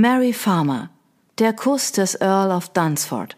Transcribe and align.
Mary 0.00 0.32
Farmer 0.32 0.90
Der 1.40 1.52
Kuss 1.52 1.90
des 1.90 2.14
Earl 2.20 2.52
of 2.52 2.68
Dunsford 2.68 3.36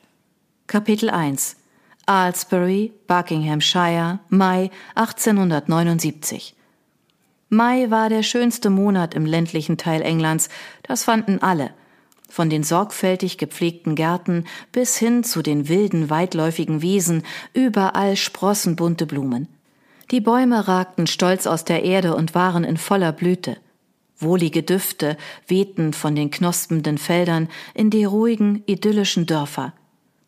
Kapitel 0.66 1.08
1 1.08 1.56
Aylesbury, 2.04 2.92
Buckinghamshire, 3.06 4.18
Mai 4.28 4.70
1879 4.94 6.54
Mai 7.48 7.90
war 7.90 8.10
der 8.10 8.22
schönste 8.22 8.68
Monat 8.68 9.14
im 9.14 9.24
ländlichen 9.24 9.78
Teil 9.78 10.02
Englands, 10.02 10.50
das 10.82 11.04
fanden 11.04 11.40
alle, 11.40 11.70
von 12.28 12.50
den 12.50 12.62
sorgfältig 12.62 13.38
gepflegten 13.38 13.94
Gärten 13.94 14.44
bis 14.70 14.98
hin 14.98 15.24
zu 15.24 15.40
den 15.40 15.66
wilden, 15.66 16.10
weitläufigen 16.10 16.82
Wiesen, 16.82 17.22
überall 17.54 18.16
sprossen 18.16 18.76
bunte 18.76 19.06
Blumen. 19.06 19.48
Die 20.10 20.20
Bäume 20.20 20.68
ragten 20.68 21.06
stolz 21.06 21.46
aus 21.46 21.64
der 21.64 21.84
Erde 21.84 22.14
und 22.14 22.34
waren 22.34 22.64
in 22.64 22.76
voller 22.76 23.12
Blüte. 23.12 23.56
Wohlige 24.20 24.62
Düfte 24.62 25.16
wehten 25.46 25.92
von 25.92 26.14
den 26.14 26.30
knospenden 26.30 26.98
Feldern 26.98 27.48
in 27.74 27.90
die 27.90 28.04
ruhigen, 28.04 28.62
idyllischen 28.66 29.26
Dörfer. 29.26 29.72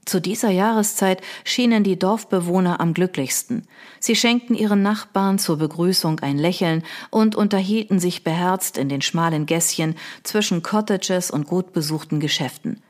Zu 0.04 0.20
dieser 0.20 0.50
Jahreszeit 0.50 1.20
schienen 1.44 1.84
die 1.84 1.98
Dorfbewohner 1.98 2.80
am 2.80 2.92
glücklichsten. 2.92 3.68
Sie 4.00 4.16
schenkten 4.16 4.56
ihren 4.56 4.82
Nachbarn 4.82 5.38
zur 5.38 5.58
Begrüßung 5.58 6.18
ein 6.20 6.38
Lächeln 6.38 6.82
und 7.10 7.36
unterhielten 7.36 8.00
sich 8.00 8.24
beherzt 8.24 8.78
in 8.78 8.88
den 8.88 9.00
schmalen 9.00 9.46
Gässchen 9.46 9.94
zwischen 10.24 10.62
Cottages 10.62 11.30
und 11.30 11.46
gut 11.46 11.72
besuchten 11.72 12.18
Geschäften. 12.18 12.82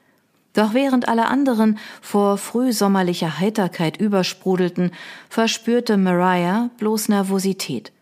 Doch 0.55 0.73
während 0.73 1.09
alle 1.09 1.27
anderen 1.27 1.79
vor 2.01 2.38
frühsommerlicher 2.38 3.38
Heiterkeit 3.41 3.98
übersprudelten, 3.98 4.93
verspürte 5.29 5.96
Mariah 5.96 6.71
bloß 6.79 7.09
Nervosität. 7.09 7.93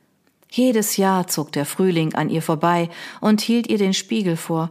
Jedes 0.51 0.97
Jahr 0.97 1.29
zog 1.29 1.53
der 1.53 1.65
Frühling 1.65 2.15
an 2.15 2.29
ihr 2.29 2.43
vorbei 2.43 2.91
und 3.21 3.41
hielt 3.41 3.69
ihr 3.69 3.79
den 3.79 3.95
Spiegel 3.95 4.37
vor. 4.37 4.71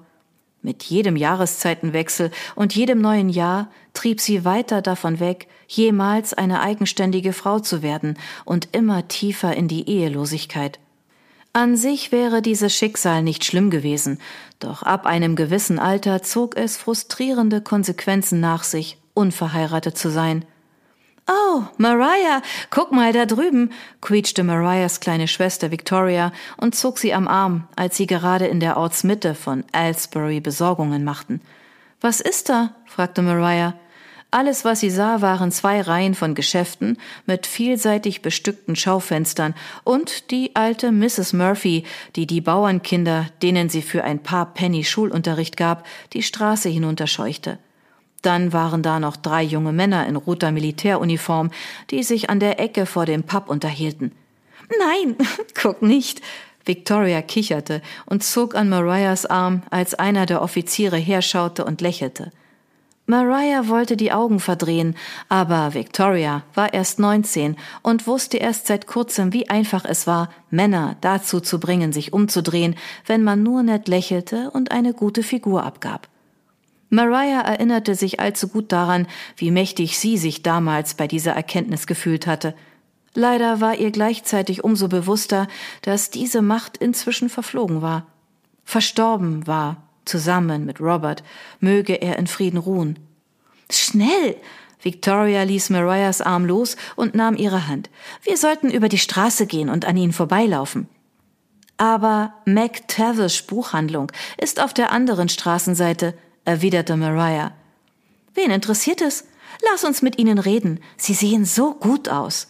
Mit 0.61 0.83
jedem 0.83 1.15
Jahreszeitenwechsel 1.15 2.31
und 2.55 2.75
jedem 2.75 2.99
neuen 2.99 3.29
Jahr 3.29 3.71
trieb 3.93 4.19
sie 4.19 4.43
weiter 4.43 4.81
davon 4.81 5.21
weg, 5.21 5.47
jemals 5.67 6.33
eine 6.33 6.59
eigenständige 6.59 7.31
Frau 7.31 7.59
zu 7.59 7.81
werden 7.81 8.17
und 8.43 8.67
immer 8.73 9.07
tiefer 9.07 9.55
in 9.55 9.69
die 9.69 9.87
Ehelosigkeit. 9.87 10.79
An 11.53 11.77
sich 11.77 12.11
wäre 12.11 12.41
dieses 12.41 12.75
Schicksal 12.75 13.23
nicht 13.23 13.45
schlimm 13.45 13.69
gewesen, 13.69 14.19
doch 14.59 14.83
ab 14.83 15.05
einem 15.05 15.35
gewissen 15.35 15.79
Alter 15.79 16.21
zog 16.21 16.57
es 16.57 16.75
frustrierende 16.75 17.61
Konsequenzen 17.61 18.41
nach 18.41 18.63
sich, 18.63 18.97
unverheiratet 19.13 19.97
zu 19.97 20.11
sein. 20.11 20.45
Oh, 21.31 21.61
Mariah, 21.77 22.41
guck 22.71 22.91
mal 22.91 23.13
da 23.13 23.27
drüben, 23.27 23.71
quietschte 24.01 24.43
Mariahs 24.43 24.99
kleine 24.99 25.27
Schwester 25.27 25.69
Victoria 25.69 26.31
und 26.57 26.73
zog 26.73 26.97
sie 26.97 27.13
am 27.13 27.27
Arm, 27.27 27.67
als 27.75 27.97
sie 27.97 28.07
gerade 28.07 28.47
in 28.47 28.59
der 28.59 28.77
Ortsmitte 28.77 29.35
von 29.35 29.63
Aylesbury 29.71 30.39
Besorgungen 30.39 31.03
machten. 31.03 31.39
Was 32.01 32.19
ist 32.19 32.49
da? 32.49 32.73
fragte 32.87 33.21
Mariah. 33.21 33.75
Alles, 34.31 34.65
was 34.65 34.79
sie 34.79 34.89
sah, 34.89 35.21
waren 35.21 35.51
zwei 35.51 35.81
Reihen 35.81 36.15
von 36.15 36.33
Geschäften 36.33 36.97
mit 37.27 37.45
vielseitig 37.45 38.23
bestückten 38.23 38.75
Schaufenstern 38.75 39.53
und 39.83 40.31
die 40.31 40.55
alte 40.55 40.91
Mrs. 40.91 41.33
Murphy, 41.33 41.83
die 42.15 42.25
die 42.25 42.41
Bauernkinder, 42.41 43.27
denen 43.43 43.69
sie 43.69 43.83
für 43.83 44.03
ein 44.03 44.23
paar 44.23 44.47
Penny 44.55 44.83
Schulunterricht 44.83 45.57
gab, 45.57 45.85
die 46.13 46.23
Straße 46.23 46.69
hinunterscheuchte. 46.69 47.59
Dann 48.21 48.53
waren 48.53 48.83
da 48.83 48.99
noch 48.99 49.15
drei 49.15 49.43
junge 49.43 49.71
Männer 49.71 50.05
in 50.07 50.15
roter 50.15 50.51
Militäruniform, 50.51 51.51
die 51.89 52.03
sich 52.03 52.29
an 52.29 52.39
der 52.39 52.59
Ecke 52.59 52.85
vor 52.85 53.05
dem 53.05 53.23
Pub 53.23 53.49
unterhielten. 53.49 54.11
Nein, 54.79 55.15
guck 55.61 55.81
nicht. 55.81 56.21
Victoria 56.65 57.21
kicherte 57.21 57.81
und 58.05 58.23
zog 58.23 58.53
an 58.53 58.69
Mariahs 58.69 59.25
Arm, 59.25 59.63
als 59.71 59.95
einer 59.95 60.25
der 60.25 60.41
Offiziere 60.41 60.97
herschaute 60.97 61.65
und 61.65 61.81
lächelte. 61.81 62.31
Mariah 63.09 63.67
wollte 63.69 63.97
die 63.97 64.11
Augen 64.11 64.39
verdrehen, 64.39 64.95
aber 65.29 65.73
Victoria 65.73 66.43
war 66.53 66.75
erst 66.75 66.99
neunzehn 66.99 67.57
und 67.81 68.05
wusste 68.05 68.37
erst 68.37 68.67
seit 68.67 68.85
kurzem, 68.85 69.33
wie 69.33 69.49
einfach 69.49 69.83
es 69.83 70.05
war, 70.05 70.29
Männer 70.51 70.95
dazu 71.01 71.39
zu 71.39 71.59
bringen, 71.59 71.91
sich 71.91 72.13
umzudrehen, 72.13 72.75
wenn 73.07 73.23
man 73.23 73.41
nur 73.41 73.63
nett 73.63 73.87
lächelte 73.87 74.51
und 74.51 74.69
eine 74.69 74.93
gute 74.93 75.23
Figur 75.23 75.63
abgab. 75.63 76.07
Mariah 76.89 77.41
erinnerte 77.41 77.95
sich 77.95 78.19
allzu 78.19 78.47
gut 78.47 78.71
daran, 78.71 79.07
wie 79.37 79.51
mächtig 79.51 79.99
sie 79.99 80.17
sich 80.17 80.41
damals 80.41 80.95
bei 80.95 81.07
dieser 81.07 81.33
Erkenntnis 81.33 81.87
gefühlt 81.87 82.25
hatte. 82.25 82.55
Leider 83.13 83.61
war 83.61 83.75
ihr 83.75 83.91
gleichzeitig 83.91 84.63
umso 84.63 84.87
bewusster, 84.87 85.47
dass 85.81 86.09
diese 86.09 86.41
Macht 86.41 86.77
inzwischen 86.77 87.29
verflogen 87.29 87.81
war. 87.81 88.07
Verstorben 88.63 89.47
war, 89.47 89.83
zusammen 90.05 90.65
mit 90.65 90.79
Robert, 90.79 91.23
möge 91.59 91.93
er 91.93 92.17
in 92.17 92.27
Frieden 92.27 92.57
ruhen. 92.57 92.99
Schnell! 93.71 94.35
Victoria 94.81 95.43
ließ 95.43 95.71
Mariahs 95.71 96.21
Arm 96.21 96.45
los 96.45 96.77
und 96.95 97.13
nahm 97.13 97.35
ihre 97.35 97.67
Hand. 97.67 97.89
Wir 98.23 98.37
sollten 98.37 98.69
über 98.71 98.87
die 98.87 98.97
Straße 98.97 99.45
gehen 99.45 99.69
und 99.69 99.85
an 99.85 99.97
ihnen 99.97 100.13
vorbeilaufen. 100.13 100.87
Aber 101.77 102.33
McTavish 102.45 103.45
Buchhandlung 103.45 104.11
ist 104.37 104.61
auf 104.61 104.73
der 104.73 104.91
anderen 104.91 105.27
Straßenseite, 105.29 106.13
erwiderte 106.45 106.95
Mariah. 106.95 107.51
Wen 108.33 108.51
interessiert 108.51 109.01
es? 109.01 109.25
Lass 109.69 109.83
uns 109.83 110.01
mit 110.01 110.17
ihnen 110.17 110.39
reden. 110.39 110.79
Sie 110.97 111.13
sehen 111.13 111.45
so 111.45 111.73
gut 111.73 112.09
aus. 112.09 112.47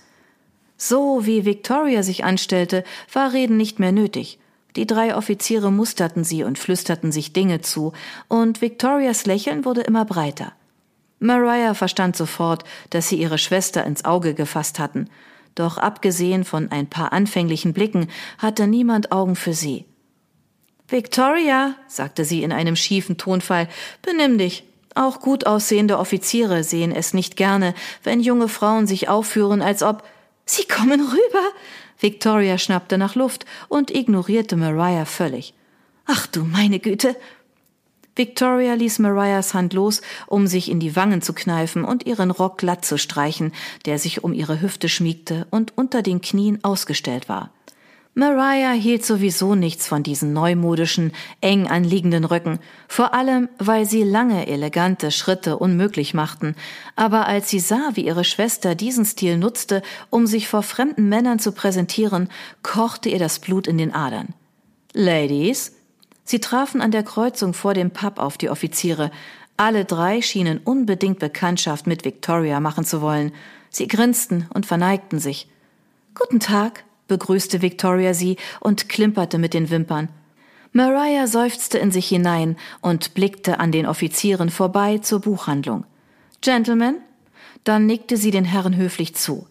So 0.78 1.26
wie 1.26 1.46
Victoria 1.46 2.04
sich 2.04 2.24
anstellte, 2.24 2.84
war 3.12 3.34
Reden 3.34 3.58
nicht 3.58 3.80
mehr 3.80 3.92
nötig. 3.92 4.40
Die 4.76 4.88
drei 4.88 5.16
Offiziere 5.16 5.72
musterten 5.72 6.24
sie 6.24 6.44
und 6.44 6.60
flüsterten 6.60 7.12
sich 7.12 7.34
Dinge 7.34 7.62
zu, 7.62 7.94
und 8.28 8.62
Victorias 8.62 9.26
Lächeln 9.26 9.66
wurde 9.66 9.82
immer 9.82 10.06
breiter. 10.06 10.54
Mariah 11.20 11.74
verstand 11.74 12.16
sofort, 12.16 12.64
dass 12.92 13.10
sie 13.10 13.18
ihre 13.18 13.38
Schwester 13.38 13.84
ins 13.86 14.06
Auge 14.06 14.34
gefasst 14.34 14.80
hatten, 14.80 15.10
doch 15.56 15.78
abgesehen 15.78 16.46
von 16.46 16.72
ein 16.72 16.88
paar 16.88 17.12
anfänglichen 17.12 17.74
Blicken 17.74 18.08
hatte 18.38 18.68
niemand 18.68 19.12
Augen 19.12 19.36
für 19.36 19.54
sie. 19.54 19.86
Victoria, 20.90 21.76
sagte 21.88 22.26
sie 22.26 22.44
in 22.44 22.52
einem 22.52 22.76
schiefen 22.76 23.18
Tonfall, 23.18 23.68
benimm 24.02 24.38
dich. 24.38 24.64
Auch 24.96 25.22
gut 25.22 25.46
aussehende 25.46 26.00
Offiziere 26.00 26.64
sehen 26.64 26.92
es 26.92 27.14
nicht 27.14 27.36
gerne, 27.36 27.76
wenn 28.04 28.20
junge 28.22 28.48
Frauen 28.48 28.88
sich 28.88 29.08
aufführen, 29.08 29.62
als 29.62 29.84
ob 29.84 30.04
Sie 30.46 30.66
kommen 30.66 31.00
rüber. 31.00 31.48
Victoria 32.00 32.58
schnappte 32.58 32.98
nach 32.98 33.14
Luft 33.14 33.46
und 33.68 33.92
ignorierte 33.92 34.56
Mariah 34.56 35.06
völlig. 35.06 35.54
Ach 36.08 36.26
du 36.26 36.44
meine 36.44 36.80
Güte. 36.80 37.16
Victoria 38.16 38.74
ließ 38.74 38.98
Mariahs 38.98 39.54
Hand 39.54 39.74
los, 39.74 40.02
um 40.26 40.48
sich 40.48 40.72
in 40.72 40.80
die 40.80 40.96
Wangen 40.96 41.22
zu 41.22 41.34
kneifen 41.34 41.86
und 41.86 42.08
ihren 42.08 42.32
Rock 42.32 42.58
glatt 42.58 42.84
zu 42.84 42.98
streichen, 42.98 43.54
der 43.86 44.00
sich 44.00 44.24
um 44.24 44.34
ihre 44.34 44.60
Hüfte 44.60 44.90
schmiegte 44.90 45.46
und 45.52 45.78
unter 45.78 46.02
den 46.02 46.20
Knien 46.20 46.64
ausgestellt 46.64 47.30
war. 47.30 47.52
Mariah 48.16 48.74
hielt 48.74 49.06
sowieso 49.06 49.56
nichts 49.56 49.88
von 49.88 50.04
diesen 50.04 50.34
neumodischen, 50.34 51.14
eng 51.42 51.68
anliegenden 51.68 52.26
Röcken, 52.26 52.60
vor 52.88 53.14
allem 53.14 53.50
weil 53.60 53.86
sie 53.86 54.04
lange 54.04 54.48
elegante 54.48 55.12
Schritte 55.12 55.58
unmöglich 55.58 56.14
machten, 56.14 56.56
aber 56.96 57.28
als 57.28 57.50
sie 57.50 57.60
sah, 57.60 57.92
wie 57.94 58.06
ihre 58.06 58.24
Schwester 58.24 58.76
diesen 58.76 59.06
Stil 59.06 59.38
nutzte, 59.38 59.82
um 60.10 60.28
sich 60.28 60.48
vor 60.48 60.64
fremden 60.64 61.08
Männern 61.08 61.40
zu 61.40 61.52
präsentieren, 61.52 62.30
kochte 62.64 63.10
ihr 63.10 63.20
das 63.20 63.40
Blut 63.40 63.68
in 63.68 63.78
den 63.78 63.94
Adern. 63.94 64.34
Ladies? 64.94 65.76
Sie 66.26 66.40
trafen 66.40 66.82
an 66.82 66.92
der 66.92 67.04
Kreuzung 67.04 67.54
vor 67.54 67.74
dem 67.74 67.92
Pub 67.92 68.20
auf 68.20 68.38
die 68.38 68.50
Offiziere. 68.50 69.12
Alle 69.56 69.86
drei 69.86 70.22
schienen 70.22 70.60
unbedingt 70.64 71.20
Bekanntschaft 71.20 71.88
mit 71.88 72.06
Victoria 72.06 72.60
machen 72.60 72.86
zu 72.86 73.02
wollen. 73.02 73.32
Sie 73.70 73.88
grinsten 73.88 74.48
und 74.54 74.66
verneigten 74.66 75.20
sich. 75.20 75.48
Guten 76.16 76.40
Tag, 76.40 76.84
begrüßte 77.10 77.62
Victoria 77.62 78.14
sie 78.14 78.38
und 78.62 78.88
klimperte 78.88 79.38
mit 79.38 79.54
den 79.54 79.70
Wimpern. 79.70 80.08
Mariah 80.72 81.28
seufzte 81.28 81.78
in 81.78 81.92
sich 81.92 82.08
hinein 82.08 82.56
und 82.82 83.14
blickte 83.16 83.60
an 83.60 83.74
den 83.74 83.86
Offizieren 83.86 84.50
vorbei 84.50 85.00
zur 85.00 85.20
Buchhandlung. 85.20 85.84
Gentlemen? 86.40 86.98
Dann 87.66 87.86
nickte 87.86 88.16
sie 88.16 88.32
den 88.32 88.46
Herren 88.46 88.78
höflich 88.78 89.16
zu. 89.16 89.48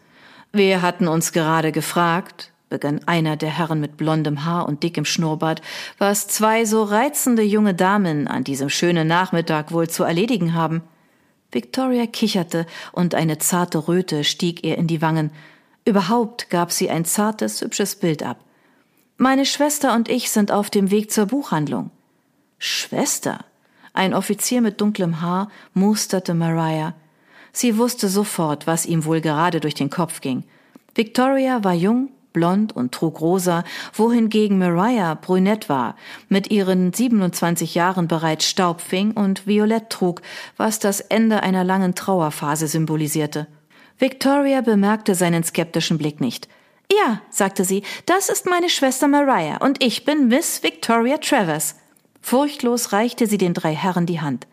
Wir 0.53 0.81
hatten 0.81 1.09
uns 1.09 1.33
gerade 1.33 1.73
gefragt, 1.73 2.53
begann 2.69 3.01
einer 3.07 3.37
der 3.37 3.51
Herren 3.51 3.81
mit 3.81 3.97
blondem 3.97 4.45
Haar 4.45 4.67
und 4.69 4.83
dickem 4.83 5.05
Schnurrbart, 5.05 5.61
was 5.99 6.29
zwei 6.29 6.65
so 6.65 6.83
reizende 6.85 7.43
junge 7.43 7.75
Damen 7.75 8.29
an 8.29 8.45
diesem 8.45 8.71
schönen 8.71 9.09
Nachmittag 9.09 9.73
wohl 9.73 9.89
zu 9.89 10.05
erledigen 10.05 10.55
haben. 10.55 10.83
Victoria 11.51 12.07
kicherte 12.07 12.67
und 12.93 13.15
eine 13.15 13.39
zarte 13.39 13.89
Röte 13.89 14.25
stieg 14.25 14.65
ihr 14.65 14.77
in 14.79 14.87
die 14.87 15.03
Wangen. 15.03 15.31
Überhaupt 15.89 16.51
gab 16.51 16.71
sie 16.71 16.91
ein 16.91 17.07
zartes, 17.07 17.63
hübsches 17.63 17.97
Bild 17.97 18.23
ab. 18.23 18.45
Meine 19.17 19.47
Schwester 19.47 19.95
und 19.95 20.11
ich 20.11 20.31
sind 20.31 20.53
auf 20.53 20.69
dem 20.69 20.91
Weg 20.91 21.11
zur 21.11 21.25
Buchhandlung. 21.25 21.91
Schwester? 22.59 23.47
Ein 23.95 24.13
Offizier 24.13 24.61
mit 24.61 24.83
dunklem 24.83 25.23
Haar 25.23 25.51
musterte 25.73 26.35
Mariah. 26.35 26.93
Sie 27.53 27.79
wusste 27.79 28.11
sofort, 28.11 28.67
was 28.67 28.85
ihm 28.85 29.07
wohl 29.07 29.23
gerade 29.23 29.61
durch 29.61 29.73
den 29.73 29.89
Kopf 29.89 30.21
ging. 30.21 30.45
Victoria 30.95 31.65
war 31.65 31.73
jung, 31.73 32.11
blond 32.35 32.77
und 32.77 32.93
trug 32.93 33.23
rosa, 33.23 33.65
wohingegen 33.95 34.59
Mariah 34.59 35.15
brünett 35.15 35.71
war, 35.71 35.97
mit 36.29 36.51
ihren 36.51 36.93
27 36.93 37.75
Jahren 37.75 38.09
bereits 38.09 38.45
Staub 38.45 38.83
fing 38.83 39.13
und 39.13 39.47
violett 39.47 39.89
trug, 39.89 40.21
was 40.59 40.81
das 40.81 41.01
Ende 41.01 41.43
einer 41.43 41.65
langen 41.65 41.95
Trauerphase 41.95 42.67
symbolisierte. 42.67 43.47
Victoria 43.99 44.61
bemerkte 44.61 45.15
seinen 45.15 45.43
skeptischen 45.43 45.99
Blick 45.99 46.21
nicht. 46.21 46.49
Ja, 46.91 47.21
sagte 47.31 47.65
sie, 47.65 47.83
das 48.07 48.29
ist 48.29 48.47
meine 48.47 48.71
Schwester 48.71 49.09
Mariah 49.09 49.59
und 49.59 49.83
ich 49.83 50.05
bin 50.05 50.29
Miss 50.29 50.63
Victoria 50.63 51.19
Travers. 51.19 51.75
Furchtlos 52.23 52.93
reichte 52.93 53.27
sie 53.27 53.39
den 53.39 53.55
drei 53.55 53.75
Herren 53.75 54.07
die 54.07 54.21
Hand. 54.21 54.47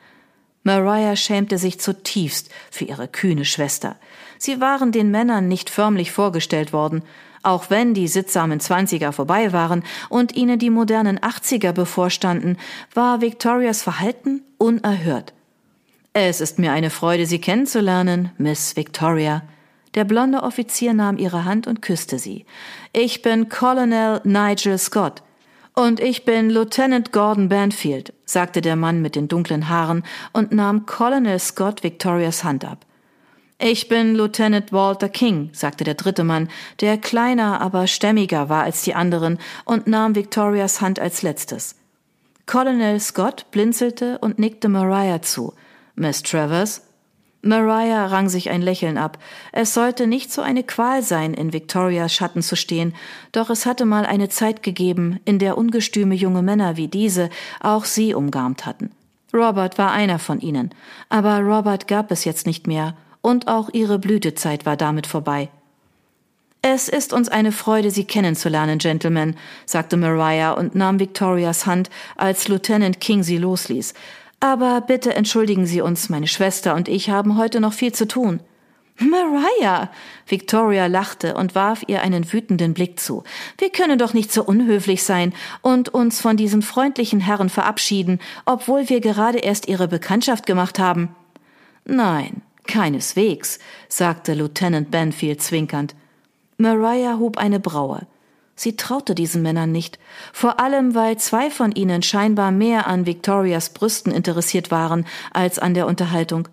Mariah 0.64 1.16
schämte 1.16 1.60
sich 1.60 1.80
zutiefst 1.80 2.50
für 2.72 2.86
ihre 2.86 3.08
kühne 3.08 3.46
Schwester. 3.46 3.98
Sie 4.40 4.60
waren 4.60 4.92
den 4.92 5.12
Männern 5.12 5.48
nicht 5.48 5.70
förmlich 5.70 6.12
vorgestellt 6.12 6.74
worden, 6.74 7.04
auch 7.44 7.70
wenn 7.70 7.94
die 7.94 8.08
sittsamen 8.08 8.60
Zwanziger 8.60 9.14
vorbei 9.14 9.54
waren 9.54 9.84
und 10.10 10.36
ihnen 10.36 10.58
die 10.58 10.72
modernen 10.72 11.22
Achtziger 11.22 11.72
bevorstanden, 11.72 12.58
war 12.96 13.22
Victorias 13.22 13.84
Verhalten 13.84 14.42
unerhört. 14.58 15.35
Es 16.18 16.40
ist 16.40 16.60
mir 16.60 16.72
eine 16.72 16.92
Freude, 16.92 17.26
Sie 17.26 17.40
kennenzulernen, 17.40 18.32
Miss 18.38 18.78
Victoria. 18.78 19.44
Der 19.96 20.06
blonde 20.06 20.44
Offizier 20.44 20.94
nahm 20.94 21.18
ihre 21.18 21.44
Hand 21.44 21.68
und 21.68 21.82
küsste 21.82 22.20
sie. 22.20 22.46
Ich 22.94 23.22
bin 23.22 23.50
Colonel 23.50 24.22
Nigel 24.24 24.78
Scott. 24.78 25.24
Und 25.74 26.00
ich 26.00 26.24
bin 26.24 26.50
Lieutenant 26.50 27.12
Gordon 27.12 27.50
Banfield, 27.50 28.14
sagte 28.24 28.62
der 28.62 28.78
Mann 28.78 29.02
mit 29.02 29.18
den 29.18 29.28
dunklen 29.28 29.68
Haaren 29.68 30.06
und 30.32 30.54
nahm 30.54 30.86
Colonel 30.86 31.38
Scott 31.38 31.84
Victorias 31.84 32.46
Hand 32.46 32.64
ab. 32.64 32.86
Ich 33.60 33.90
bin 33.90 34.16
Lieutenant 34.16 34.72
Walter 34.72 35.10
King, 35.10 35.50
sagte 35.52 35.84
der 35.84 35.96
dritte 35.96 36.24
Mann, 36.24 36.48
der 36.80 36.98
kleiner, 36.98 37.60
aber 37.60 37.88
stämmiger 37.88 38.48
war 38.48 38.64
als 38.64 38.84
die 38.84 38.96
anderen 38.96 39.38
und 39.66 39.88
nahm 39.88 40.16
Victorias 40.16 40.80
Hand 40.80 40.98
als 40.98 41.24
letztes. 41.24 41.76
Colonel 42.46 43.02
Scott 43.02 43.48
blinzelte 43.52 44.18
und 44.20 44.40
nickte 44.40 44.70
Mariah 44.70 45.22
zu. 45.22 45.54
Miss 45.96 46.24
Travers 46.24 46.82
Mariah 47.42 48.08
rang 48.08 48.28
sich 48.28 48.50
ein 48.50 48.64
Lächeln 48.64 48.98
ab. 48.98 49.20
Es 49.52 49.76
sollte 49.76 50.08
nicht 50.08 50.34
so 50.34 50.42
eine 50.42 50.64
Qual 50.64 51.04
sein, 51.04 51.36
in 51.36 51.54
Victorias 51.54 52.12
Schatten 52.12 52.42
zu 52.42 52.56
stehen, 52.56 52.96
doch 53.32 53.52
es 53.52 53.68
hatte 53.68 53.86
mal 53.86 54.06
eine 54.06 54.30
Zeit 54.30 54.64
gegeben, 54.64 55.20
in 55.26 55.38
der 55.38 55.56
ungestüme 55.56 56.16
junge 56.16 56.42
Männer 56.42 56.76
wie 56.76 56.88
diese 56.88 57.30
auch 57.62 57.86
sie 57.86 58.16
umgarnt 58.16 58.66
hatten. 58.66 58.90
Robert 59.32 59.78
war 59.78 59.92
einer 59.92 60.18
von 60.18 60.40
ihnen, 60.40 60.74
aber 61.10 61.40
Robert 61.40 61.88
gab 61.88 62.10
es 62.10 62.26
jetzt 62.26 62.48
nicht 62.48 62.66
mehr, 62.66 62.96
und 63.22 63.48
auch 63.48 63.70
ihre 63.74 64.00
Blütezeit 64.00 64.66
war 64.66 64.78
damit 64.78 65.06
vorbei. 65.06 65.50
Es 66.68 66.90
ist 66.90 67.14
uns 67.14 67.30
eine 67.30 67.52
Freude, 67.52 67.92
Sie 67.92 68.06
kennenzulernen, 68.06 68.80
Gentlemen, 68.80 69.36
sagte 69.68 69.98
Mariah 69.98 70.54
und 70.54 70.74
nahm 70.74 71.00
Victorias 71.00 71.68
Hand, 71.68 71.92
als 72.16 72.48
Lieutenant 72.48 73.00
King 73.00 73.22
sie 73.22 73.38
losließ. 73.38 73.94
Aber 74.46 74.80
bitte 74.82 75.16
entschuldigen 75.16 75.66
Sie 75.66 75.82
uns, 75.82 76.08
meine 76.10 76.28
Schwester 76.28 76.76
und 76.76 76.88
ich 76.88 77.10
haben 77.10 77.36
heute 77.36 77.60
noch 77.60 77.74
viel 77.74 77.94
zu 77.94 78.08
tun. 78.08 78.42
Mariah! 79.00 79.90
Victoria 80.28 80.86
lachte 80.86 81.34
und 81.34 81.56
warf 81.56 81.82
ihr 81.88 82.04
einen 82.04 82.32
wütenden 82.32 82.76
Blick 82.76 83.00
zu. 83.00 83.24
Wir 83.58 83.72
können 83.72 83.98
doch 83.98 84.14
nicht 84.14 84.32
so 84.32 84.44
unhöflich 84.44 85.02
sein 85.02 85.34
und 85.64 85.90
uns 85.90 86.22
von 86.22 86.38
diesen 86.38 86.62
freundlichen 86.62 87.22
Herren 87.22 87.50
verabschieden, 87.50 88.20
obwohl 88.46 88.88
wir 88.88 89.02
gerade 89.02 89.40
erst 89.40 89.68
ihre 89.68 89.88
Bekanntschaft 89.88 90.46
gemacht 90.46 90.78
haben. 90.78 91.16
Nein, 91.86 92.44
keineswegs, 92.68 93.58
sagte 93.90 94.36
Lieutenant 94.36 94.92
Banfield 94.92 95.42
zwinkernd. 95.42 95.96
Mariah 96.58 97.18
hob 97.18 97.38
eine 97.40 97.60
Braue. 97.60 98.06
Sie 98.56 98.78
traute 98.78 99.16
diesen 99.16 99.42
Männern 99.42 99.72
nicht, 99.72 100.00
vor 100.32 100.60
allem 100.60 100.96
weil 100.96 101.18
zwei 101.18 101.52
von 101.52 101.74
ihnen 101.74 102.02
scheinbar 102.02 102.52
mehr 102.52 102.88
an 102.88 103.06
Victorias 103.06 103.70
Brüsten 103.70 104.14
interessiert 104.14 104.72
waren 104.72 105.06
als 105.34 105.60
an 105.60 105.74
der 105.74 105.88
Unterhaltung. 105.88 106.48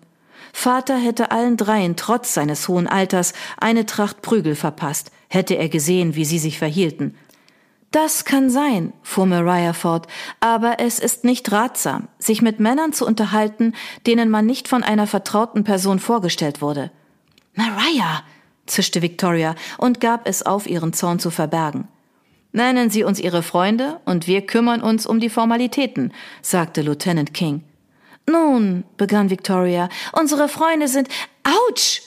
Vater 0.51 0.97
hätte 0.97 1.31
allen 1.31 1.57
dreien 1.57 1.95
trotz 1.95 2.33
seines 2.33 2.67
hohen 2.67 2.87
Alters 2.87 3.33
eine 3.57 3.85
Tracht 3.85 4.21
Prügel 4.21 4.55
verpasst, 4.55 5.11
hätte 5.29 5.55
er 5.55 5.69
gesehen, 5.69 6.15
wie 6.15 6.25
sie 6.25 6.39
sich 6.39 6.59
verhielten. 6.59 7.15
Das 7.89 8.25
kann 8.25 8.49
sein, 8.49 8.91
fuhr 9.03 9.25
Mariah 9.25 9.73
fort, 9.73 10.07
aber 10.39 10.79
es 10.79 10.99
ist 10.99 11.23
nicht 11.23 11.51
ratsam, 11.51 12.07
sich 12.17 12.41
mit 12.41 12.59
Männern 12.59 12.91
zu 12.91 13.05
unterhalten, 13.05 13.73
denen 14.07 14.29
man 14.29 14.45
nicht 14.45 14.67
von 14.67 14.83
einer 14.83 15.07
vertrauten 15.07 15.63
Person 15.63 15.99
vorgestellt 15.99 16.61
wurde. 16.61 16.91
Mariah, 17.55 18.23
zischte 18.65 19.01
Victoria 19.01 19.55
und 19.77 19.99
gab 19.99 20.27
es 20.27 20.43
auf, 20.43 20.67
ihren 20.67 20.93
Zorn 20.93 21.19
zu 21.19 21.29
verbergen. 21.29 21.87
Nennen 22.51 22.91
Sie 22.91 23.03
uns 23.03 23.19
Ihre 23.19 23.41
Freunde 23.41 23.99
und 24.05 24.27
wir 24.27 24.45
kümmern 24.45 24.81
uns 24.81 25.07
um 25.07 25.19
die 25.19 25.29
Formalitäten, 25.29 26.13
sagte 26.43 26.83
Lieutenant 26.83 27.33
King. 27.33 27.63
Nun, 28.29 28.83
begann 28.95 29.29
Victoria, 29.29 29.89
unsere 30.13 30.47
Freunde 30.47 30.87
sind. 30.87 31.09
Autsch! 31.43 32.03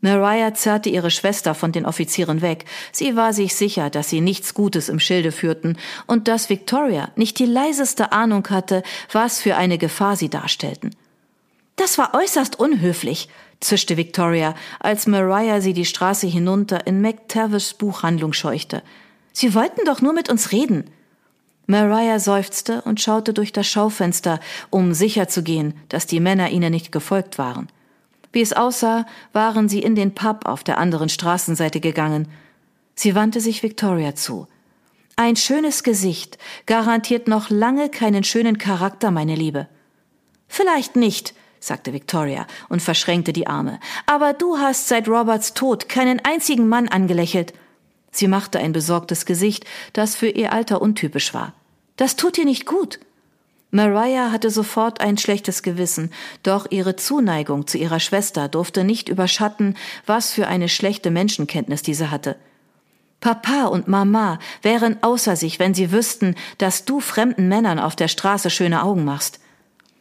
Mariah 0.00 0.54
zerrte 0.54 0.88
ihre 0.90 1.10
Schwester 1.10 1.56
von 1.56 1.72
den 1.72 1.84
Offizieren 1.84 2.40
weg. 2.40 2.66
Sie 2.92 3.16
war 3.16 3.32
sich 3.32 3.56
sicher, 3.56 3.90
dass 3.90 4.08
sie 4.08 4.20
nichts 4.20 4.54
Gutes 4.54 4.88
im 4.88 5.00
Schilde 5.00 5.32
führten 5.32 5.76
und 6.06 6.28
dass 6.28 6.48
Victoria 6.48 7.10
nicht 7.16 7.38
die 7.40 7.46
leiseste 7.46 8.12
Ahnung 8.12 8.46
hatte, 8.48 8.84
was 9.10 9.40
für 9.40 9.56
eine 9.56 9.76
Gefahr 9.76 10.14
sie 10.14 10.28
darstellten. 10.28 10.90
Das 11.74 11.98
war 11.98 12.14
äußerst 12.14 12.58
unhöflich, 12.60 13.28
zischte 13.60 13.96
Victoria, 13.96 14.54
als 14.80 15.06
Mariah 15.06 15.60
sie 15.60 15.72
die 15.72 15.84
Straße 15.84 16.26
hinunter 16.26 16.86
in 16.86 17.00
McTavish 17.00 17.74
Buchhandlung 17.74 18.32
scheuchte. 18.32 18.82
Sie 19.32 19.54
wollten 19.54 19.84
doch 19.84 20.00
nur 20.00 20.12
mit 20.12 20.28
uns 20.28 20.52
reden. 20.52 20.90
Mariah 21.66 22.18
seufzte 22.18 22.82
und 22.82 23.00
schaute 23.00 23.34
durch 23.34 23.52
das 23.52 23.66
Schaufenster, 23.66 24.40
um 24.70 24.94
sicherzugehen, 24.94 25.74
dass 25.88 26.06
die 26.06 26.20
Männer 26.20 26.50
ihnen 26.50 26.72
nicht 26.72 26.92
gefolgt 26.92 27.38
waren. 27.38 27.68
Wie 28.32 28.40
es 28.40 28.52
aussah, 28.52 29.06
waren 29.32 29.68
sie 29.68 29.80
in 29.80 29.94
den 29.94 30.14
Pub 30.14 30.46
auf 30.46 30.64
der 30.64 30.78
anderen 30.78 31.08
Straßenseite 31.08 31.80
gegangen. 31.80 32.28
Sie 32.94 33.14
wandte 33.14 33.40
sich 33.40 33.62
Victoria 33.62 34.14
zu. 34.14 34.46
Ein 35.16 35.36
schönes 35.36 35.82
Gesicht 35.82 36.38
garantiert 36.66 37.28
noch 37.28 37.50
lange 37.50 37.88
keinen 37.88 38.24
schönen 38.24 38.56
Charakter, 38.56 39.10
meine 39.10 39.34
Liebe. 39.34 39.68
Vielleicht 40.46 40.96
nicht, 40.96 41.34
sagte 41.60 41.92
Victoria 41.92 42.46
und 42.68 42.82
verschränkte 42.82 43.32
die 43.32 43.46
Arme. 43.46 43.80
Aber 44.06 44.32
du 44.32 44.58
hast 44.58 44.88
seit 44.88 45.08
Roberts 45.08 45.54
Tod 45.54 45.88
keinen 45.88 46.20
einzigen 46.24 46.68
Mann 46.68 46.88
angelächelt. 46.88 47.52
Sie 48.10 48.28
machte 48.28 48.58
ein 48.58 48.72
besorgtes 48.72 49.26
Gesicht, 49.26 49.64
das 49.92 50.16
für 50.16 50.28
ihr 50.28 50.52
Alter 50.52 50.80
untypisch 50.82 51.34
war. 51.34 51.52
Das 51.96 52.16
tut 52.16 52.36
dir 52.36 52.44
nicht 52.44 52.66
gut. 52.66 53.00
Mariah 53.70 54.32
hatte 54.32 54.50
sofort 54.50 55.00
ein 55.00 55.18
schlechtes 55.18 55.62
Gewissen, 55.62 56.10
doch 56.42 56.66
ihre 56.70 56.96
Zuneigung 56.96 57.66
zu 57.66 57.76
ihrer 57.76 58.00
Schwester 58.00 58.48
durfte 58.48 58.82
nicht 58.82 59.10
überschatten, 59.10 59.76
was 60.06 60.32
für 60.32 60.46
eine 60.46 60.70
schlechte 60.70 61.10
Menschenkenntnis 61.10 61.82
diese 61.82 62.10
hatte. 62.10 62.36
Papa 63.20 63.64
und 63.66 63.88
Mama 63.88 64.38
wären 64.62 65.02
außer 65.02 65.36
sich, 65.36 65.58
wenn 65.58 65.74
sie 65.74 65.92
wüssten, 65.92 66.34
dass 66.56 66.84
du 66.84 67.00
fremden 67.00 67.48
Männern 67.48 67.78
auf 67.78 67.96
der 67.96 68.08
Straße 68.08 68.48
schöne 68.48 68.82
Augen 68.82 69.04
machst. 69.04 69.40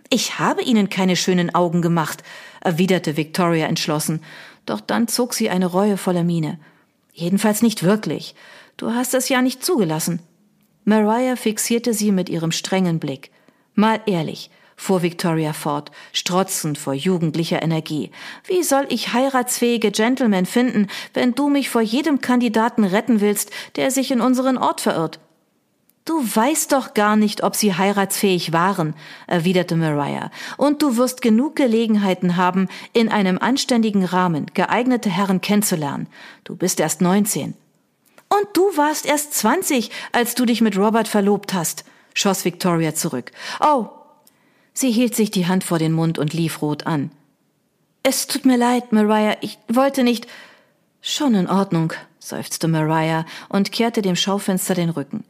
Ich 0.10 0.40
habe 0.40 0.62
ihnen 0.62 0.90
keine 0.90 1.16
schönen 1.16 1.54
Augen 1.54 1.82
gemacht, 1.82 2.24
erwiderte 2.62 3.18
Victoria 3.18 3.68
entschlossen, 3.68 4.22
doch 4.66 4.80
dann 4.80 5.08
zog 5.08 5.34
sie 5.34 5.50
eine 5.50 5.66
reuevolle 5.66 6.24
Miene. 6.24 6.60
Jedenfalls 7.14 7.62
nicht 7.62 7.84
wirklich. 7.84 8.36
Du 8.78 8.94
hast 8.94 9.14
es 9.14 9.28
ja 9.28 9.42
nicht 9.42 9.66
zugelassen. 9.66 10.20
Mariah 10.86 11.36
fixierte 11.36 11.94
sie 11.94 12.12
mit 12.12 12.30
ihrem 12.30 12.52
strengen 12.52 13.00
Blick. 13.00 13.32
Mal 13.74 14.00
ehrlich, 14.06 14.50
fuhr 14.78 15.02
Victoria 15.02 15.52
fort, 15.52 15.92
strotzend 16.14 16.78
vor 16.78 16.94
jugendlicher 16.94 17.62
Energie. 17.62 18.12
Wie 18.46 18.64
soll 18.64 18.86
ich 18.90 19.14
heiratsfähige 19.14 19.92
Gentlemen 19.92 20.46
finden, 20.46 20.88
wenn 21.14 21.34
du 21.34 21.50
mich 21.50 21.70
vor 21.70 21.82
jedem 21.82 22.22
Kandidaten 22.22 22.86
retten 22.86 23.20
willst, 23.20 23.52
der 23.76 23.92
sich 23.92 24.12
in 24.12 24.22
unseren 24.22 24.58
Ort 24.58 24.80
verirrt? 24.80 25.20
Du 26.08 26.24
weißt 26.24 26.72
doch 26.72 26.94
gar 26.94 27.18
nicht, 27.18 27.44
ob 27.44 27.58
sie 27.58 27.76
heiratsfähig 27.76 28.54
waren, 28.54 28.96
erwiderte 29.28 29.76
Mariah, 29.76 30.32
und 30.56 30.82
du 30.82 30.96
wirst 30.96 31.22
genug 31.22 31.58
Gelegenheiten 31.58 32.38
haben, 32.38 32.70
in 32.94 33.10
einem 33.10 33.38
anständigen 33.38 34.06
Rahmen 34.06 34.46
geeignete 34.54 35.10
Herren 35.10 35.42
kennenzulernen. 35.42 36.08
Du 36.46 36.56
bist 36.56 36.80
erst 36.80 37.02
neunzehn. 37.02 37.56
Und 38.30 38.48
du 38.54 38.78
warst 38.78 39.06
erst 39.06 39.34
zwanzig, 39.34 39.92
als 40.14 40.34
du 40.34 40.46
dich 40.46 40.62
mit 40.62 40.78
Robert 40.78 41.10
verlobt 41.10 41.54
hast, 41.54 41.84
schoss 42.14 42.46
Victoria 42.46 42.96
zurück. 42.96 43.34
Oh. 43.60 43.88
Sie 44.74 44.92
hielt 44.92 45.14
sich 45.14 45.30
die 45.30 45.48
Hand 45.48 45.66
vor 45.66 45.78
den 45.78 45.92
Mund 45.92 46.20
und 46.20 46.32
lief 46.32 46.62
rot 46.62 46.88
an. 46.88 47.12
Es 48.04 48.28
tut 48.28 48.46
mir 48.46 48.58
leid, 48.58 48.94
Mariah, 48.94 49.36
ich 49.42 49.60
wollte 49.68 50.04
nicht. 50.04 50.26
Schon 51.02 51.36
in 51.36 51.50
Ordnung, 51.50 51.92
seufzte 52.20 52.70
Mariah 52.70 53.26
und 53.50 53.74
kehrte 53.74 54.02
dem 54.02 54.16
Schaufenster 54.16 54.74
den 54.74 54.90
Rücken. 54.90 55.26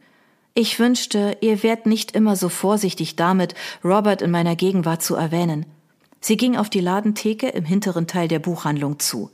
Ich 0.54 0.78
wünschte, 0.78 1.36
ihr 1.40 1.62
wärt 1.62 1.86
nicht 1.86 2.12
immer 2.12 2.36
so 2.36 2.48
vorsichtig 2.48 3.16
damit, 3.16 3.54
Robert 3.84 4.22
in 4.22 4.30
meiner 4.30 4.56
Gegenwart 4.56 5.02
zu 5.02 5.14
erwähnen. 5.14 5.66
Sie 6.20 6.36
ging 6.36 6.56
auf 6.56 6.68
die 6.68 6.80
Ladentheke 6.80 7.48
im 7.48 7.64
hinteren 7.64 8.06
Teil 8.06 8.28
der 8.28 8.40
Buchhandlung 8.40 8.98
zu. 8.98 9.30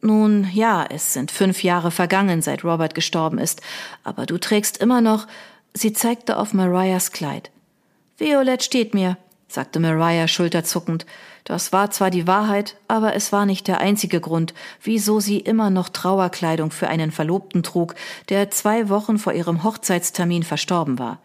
Nun 0.00 0.48
ja, 0.52 0.84
es 0.88 1.12
sind 1.12 1.30
fünf 1.30 1.64
Jahre 1.64 1.90
vergangen, 1.90 2.42
seit 2.42 2.64
Robert 2.64 2.94
gestorben 2.94 3.38
ist, 3.38 3.60
aber 4.04 4.26
du 4.26 4.38
trägst 4.38 4.76
immer 4.78 5.00
noch. 5.00 5.26
Sie 5.74 5.92
zeigte 5.92 6.36
auf 6.36 6.54
Mariahs 6.54 7.12
Kleid. 7.12 7.50
Violett 8.18 8.62
steht 8.62 8.94
mir, 8.94 9.18
sagte 9.48 9.80
Mariah 9.80 10.28
schulterzuckend. 10.28 11.06
Das 11.46 11.72
war 11.72 11.92
zwar 11.92 12.10
die 12.10 12.26
Wahrheit, 12.26 12.76
aber 12.88 13.14
es 13.14 13.30
war 13.30 13.46
nicht 13.46 13.68
der 13.68 13.78
einzige 13.78 14.20
Grund, 14.20 14.52
wieso 14.82 15.20
sie 15.20 15.38
immer 15.38 15.70
noch 15.70 15.88
Trauerkleidung 15.88 16.72
für 16.72 16.88
einen 16.88 17.12
Verlobten 17.12 17.62
trug, 17.62 17.94
der 18.28 18.50
zwei 18.50 18.88
Wochen 18.88 19.16
vor 19.16 19.32
ihrem 19.32 19.62
Hochzeitstermin 19.62 20.42
verstorben 20.42 20.98
war. 20.98 21.20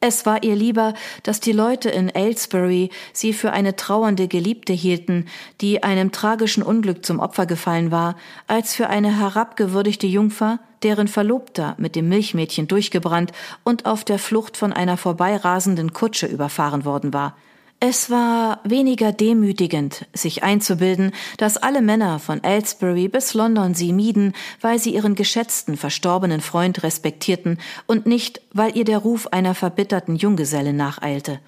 Es 0.00 0.26
war 0.26 0.42
ihr 0.42 0.56
lieber, 0.56 0.94
dass 1.22 1.38
die 1.38 1.52
Leute 1.52 1.88
in 1.88 2.10
Aylesbury 2.12 2.90
sie 3.12 3.32
für 3.32 3.52
eine 3.52 3.76
trauernde 3.76 4.26
Geliebte 4.26 4.72
hielten, 4.72 5.26
die 5.60 5.84
einem 5.84 6.10
tragischen 6.10 6.64
Unglück 6.64 7.06
zum 7.06 7.20
Opfer 7.20 7.46
gefallen 7.46 7.92
war, 7.92 8.16
als 8.48 8.74
für 8.74 8.88
eine 8.88 9.16
herabgewürdigte 9.16 10.08
Jungfer, 10.08 10.58
deren 10.82 11.06
Verlobter 11.06 11.76
mit 11.78 11.94
dem 11.94 12.08
Milchmädchen 12.08 12.66
durchgebrannt 12.66 13.30
und 13.62 13.86
auf 13.86 14.02
der 14.02 14.18
Flucht 14.18 14.56
von 14.56 14.72
einer 14.72 14.96
vorbeirasenden 14.96 15.92
Kutsche 15.92 16.26
überfahren 16.26 16.84
worden 16.84 17.14
war. 17.14 17.36
Es 17.84 18.10
war 18.10 18.60
weniger 18.62 19.10
demütigend, 19.10 20.06
sich 20.14 20.44
einzubilden, 20.44 21.10
dass 21.36 21.56
alle 21.56 21.82
Männer 21.82 22.20
von 22.20 22.44
Aylesbury 22.44 23.08
bis 23.08 23.34
London 23.34 23.74
sie 23.74 23.92
mieden, 23.92 24.34
weil 24.60 24.78
sie 24.78 24.94
ihren 24.94 25.16
geschätzten, 25.16 25.76
verstorbenen 25.76 26.40
Freund 26.40 26.84
respektierten 26.84 27.58
und 27.88 28.06
nicht, 28.06 28.40
weil 28.52 28.76
ihr 28.76 28.84
der 28.84 28.98
Ruf 28.98 29.26
einer 29.32 29.56
verbitterten 29.56 30.14
Junggeselle 30.14 30.72
nacheilte. 30.72 31.40